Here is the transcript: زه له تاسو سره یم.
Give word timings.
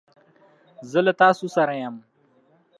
زه 0.91 0.99
له 1.05 1.13
تاسو 1.21 1.45
سره 1.55 1.73
یم. 1.83 1.95